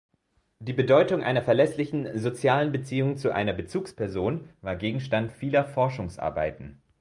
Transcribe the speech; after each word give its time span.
Die 0.57 0.73
Bedeutung 0.73 1.21
einer 1.21 1.43
verlässlichen 1.43 2.17
sozialen 2.17 2.71
Beziehung 2.71 3.17
zu 3.17 3.31
einer 3.31 3.53
Bezugsperson 3.53 4.49
war 4.61 4.75
Gegenstand 4.75 5.31
vieler 5.31 5.63
Forschungsarbeiten. 5.63 6.81